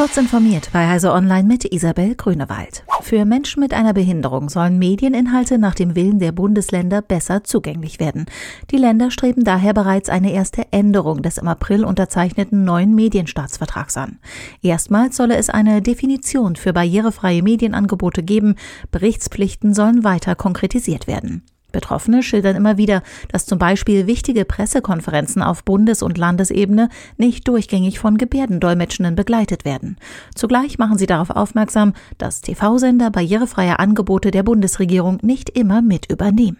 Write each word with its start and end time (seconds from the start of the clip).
Kurz 0.00 0.16
informiert 0.16 0.70
bei 0.72 0.88
Heise 0.88 1.12
Online 1.12 1.46
mit 1.46 1.70
Isabel 1.74 2.14
Grünewald. 2.14 2.84
Für 3.02 3.26
Menschen 3.26 3.60
mit 3.60 3.74
einer 3.74 3.92
Behinderung 3.92 4.48
sollen 4.48 4.78
Medieninhalte 4.78 5.58
nach 5.58 5.74
dem 5.74 5.94
Willen 5.94 6.18
der 6.18 6.32
Bundesländer 6.32 7.02
besser 7.02 7.44
zugänglich 7.44 8.00
werden. 8.00 8.24
Die 8.70 8.78
Länder 8.78 9.10
streben 9.10 9.44
daher 9.44 9.74
bereits 9.74 10.08
eine 10.08 10.32
erste 10.32 10.72
Änderung 10.72 11.20
des 11.20 11.36
im 11.36 11.48
April 11.48 11.84
unterzeichneten 11.84 12.64
neuen 12.64 12.94
Medienstaatsvertrags 12.94 13.98
an. 13.98 14.20
Erstmals 14.62 15.18
solle 15.18 15.36
es 15.36 15.50
eine 15.50 15.82
Definition 15.82 16.56
für 16.56 16.72
barrierefreie 16.72 17.42
Medienangebote 17.42 18.22
geben. 18.22 18.54
Berichtspflichten 18.90 19.74
sollen 19.74 20.02
weiter 20.02 20.34
konkretisiert 20.34 21.08
werden. 21.08 21.42
Betroffene 21.70 22.22
schildern 22.22 22.56
immer 22.56 22.76
wieder, 22.76 23.02
dass 23.30 23.46
zum 23.46 23.58
Beispiel 23.58 24.06
wichtige 24.06 24.44
Pressekonferenzen 24.44 25.42
auf 25.42 25.64
Bundes- 25.64 26.02
und 26.02 26.18
Landesebene 26.18 26.88
nicht 27.16 27.48
durchgängig 27.48 27.98
von 27.98 28.18
Gebärdendolmetschenden 28.18 29.14
begleitet 29.14 29.64
werden. 29.64 29.96
Zugleich 30.34 30.78
machen 30.78 30.98
sie 30.98 31.06
darauf 31.06 31.30
aufmerksam, 31.30 31.94
dass 32.18 32.40
TV-Sender 32.40 33.10
barrierefreie 33.10 33.78
Angebote 33.78 34.30
der 34.30 34.42
Bundesregierung 34.42 35.18
nicht 35.22 35.50
immer 35.50 35.82
mit 35.82 36.10
übernehmen. 36.10 36.58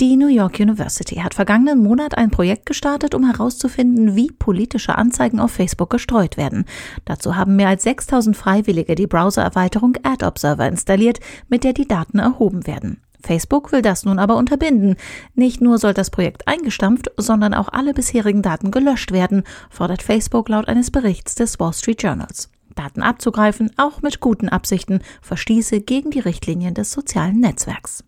Die 0.00 0.16
New 0.16 0.28
York 0.28 0.60
University 0.60 1.16
hat 1.16 1.34
vergangenen 1.34 1.82
Monat 1.82 2.16
ein 2.16 2.30
Projekt 2.30 2.66
gestartet, 2.66 3.16
um 3.16 3.24
herauszufinden, 3.28 4.14
wie 4.14 4.30
politische 4.30 4.94
Anzeigen 4.94 5.40
auf 5.40 5.50
Facebook 5.50 5.90
gestreut 5.90 6.36
werden. 6.36 6.66
Dazu 7.04 7.34
haben 7.34 7.56
mehr 7.56 7.66
als 7.66 7.82
6000 7.82 8.36
Freiwillige 8.36 8.94
die 8.94 9.08
Browser-Erweiterung 9.08 9.96
Ad 10.04 10.24
Observer 10.24 10.68
installiert, 10.68 11.18
mit 11.48 11.64
der 11.64 11.72
die 11.72 11.88
Daten 11.88 12.20
erhoben 12.20 12.68
werden. 12.68 13.00
Facebook 13.20 13.72
will 13.72 13.82
das 13.82 14.04
nun 14.04 14.18
aber 14.18 14.36
unterbinden. 14.36 14.96
Nicht 15.34 15.60
nur 15.60 15.78
soll 15.78 15.94
das 15.94 16.10
Projekt 16.10 16.46
eingestampft, 16.46 17.10
sondern 17.16 17.54
auch 17.54 17.68
alle 17.68 17.94
bisherigen 17.94 18.42
Daten 18.42 18.70
gelöscht 18.70 19.12
werden, 19.12 19.44
fordert 19.70 20.02
Facebook 20.02 20.48
laut 20.48 20.68
eines 20.68 20.90
Berichts 20.90 21.34
des 21.34 21.58
Wall 21.58 21.72
Street 21.72 22.02
Journals. 22.02 22.50
Daten 22.74 23.02
abzugreifen, 23.02 23.72
auch 23.76 24.02
mit 24.02 24.20
guten 24.20 24.48
Absichten, 24.48 25.00
verstieße 25.20 25.80
gegen 25.80 26.10
die 26.10 26.20
Richtlinien 26.20 26.74
des 26.74 26.92
sozialen 26.92 27.40
Netzwerks. 27.40 28.04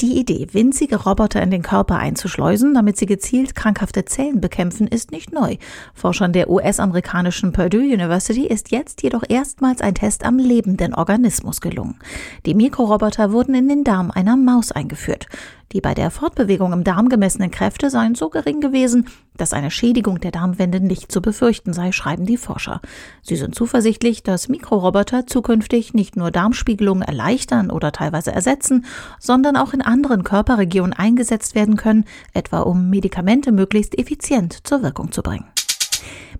Die 0.00 0.18
Idee, 0.18 0.46
winzige 0.52 0.96
Roboter 0.96 1.42
in 1.42 1.50
den 1.50 1.60
Körper 1.60 1.98
einzuschleusen, 1.98 2.72
damit 2.72 2.96
sie 2.96 3.04
gezielt 3.04 3.54
krankhafte 3.54 4.06
Zellen 4.06 4.40
bekämpfen, 4.40 4.86
ist 4.86 5.10
nicht 5.10 5.30
neu. 5.30 5.56
Forschern 5.92 6.32
der 6.32 6.48
US-amerikanischen 6.48 7.52
Purdue 7.52 7.92
University 7.92 8.46
ist 8.46 8.70
jetzt 8.70 9.02
jedoch 9.02 9.24
erstmals 9.28 9.82
ein 9.82 9.94
Test 9.94 10.24
am 10.24 10.38
lebenden 10.38 10.94
Organismus 10.94 11.60
gelungen. 11.60 11.98
Die 12.46 12.54
Mikroroboter 12.54 13.30
wurden 13.32 13.54
in 13.54 13.68
den 13.68 13.84
Darm 13.84 14.10
einer 14.10 14.38
Maus 14.38 14.72
eingeführt. 14.72 15.26
Die 15.72 15.82
bei 15.82 15.92
der 15.92 16.10
Fortbewegung 16.10 16.72
im 16.72 16.82
Darm 16.82 17.10
gemessenen 17.10 17.50
Kräfte 17.50 17.90
seien 17.90 18.14
so 18.14 18.30
gering 18.30 18.62
gewesen, 18.62 19.06
dass 19.40 19.52
eine 19.52 19.70
Schädigung 19.70 20.20
der 20.20 20.30
Darmwände 20.30 20.80
nicht 20.80 21.10
zu 21.10 21.22
befürchten 21.22 21.72
sei, 21.72 21.92
schreiben 21.92 22.26
die 22.26 22.36
Forscher. 22.36 22.80
Sie 23.22 23.36
sind 23.36 23.54
zuversichtlich, 23.54 24.22
dass 24.22 24.48
Mikroroboter 24.48 25.26
zukünftig 25.26 25.94
nicht 25.94 26.16
nur 26.16 26.30
Darmspiegelungen 26.30 27.02
erleichtern 27.02 27.70
oder 27.70 27.92
teilweise 27.92 28.32
ersetzen, 28.32 28.84
sondern 29.18 29.56
auch 29.56 29.72
in 29.72 29.82
anderen 29.82 30.24
Körperregionen 30.24 30.92
eingesetzt 30.92 31.54
werden 31.54 31.76
können, 31.76 32.04
etwa 32.34 32.60
um 32.60 32.90
Medikamente 32.90 33.52
möglichst 33.52 33.98
effizient 33.98 34.66
zur 34.66 34.82
Wirkung 34.82 35.12
zu 35.12 35.22
bringen. 35.22 35.46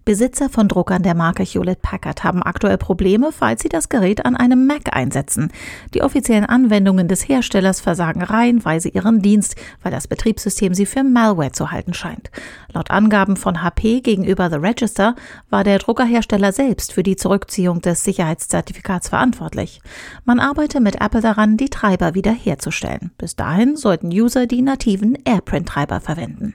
Besitzer 0.05 0.48
von 0.48 0.69
Druckern 0.69 1.02
der 1.02 1.14
Marke 1.14 1.42
Hewlett 1.42 1.83
Packard 1.83 2.24
haben 2.24 2.42
aktuell 2.42 2.78
Probleme, 2.78 3.33
falls 3.33 3.62
sie 3.62 3.69
das 3.69 3.88
Gerät 3.88 4.24
an 4.24 4.36
einem 4.36 4.66
Mac 4.66 4.94
einsetzen. 4.94 5.52
Die 5.94 6.02
offiziellen 6.02 6.47
Anwendungen 6.47 7.08
des 7.08 7.28
Herstellers 7.28 7.80
versagen 7.80 8.22
reihenweise 8.22 8.88
ihren 8.88 9.22
Dienst, 9.22 9.56
weil 9.82 9.92
das 9.92 10.08
Betriebssystem 10.08 10.74
sie 10.74 10.86
für 10.86 11.05
Malware 11.05 11.52
zu 11.52 11.70
halten 11.70 11.94
scheint. 11.94 12.30
Laut 12.72 12.91
Angaben 12.91 13.36
von 13.36 13.62
HP 13.62 14.00
gegenüber 14.00 14.50
The 14.50 14.56
Register 14.56 15.14
war 15.48 15.64
der 15.64 15.78
Druckerhersteller 15.78 16.52
selbst 16.52 16.92
für 16.92 17.02
die 17.02 17.16
Zurückziehung 17.16 17.80
des 17.80 18.04
Sicherheitszertifikats 18.04 19.08
verantwortlich. 19.08 19.80
Man 20.25 20.41
arbeite 20.41 20.80
mit 20.80 21.00
Apple 21.00 21.20
daran, 21.20 21.56
die 21.56 21.69
Treiber 21.69 22.14
wiederherzustellen. 22.14 23.10
Bis 23.19 23.36
dahin 23.36 23.76
sollten 23.76 24.09
User 24.09 24.47
die 24.47 24.62
nativen 24.62 25.16
AirPrint-Treiber 25.25 26.00
verwenden. 26.00 26.54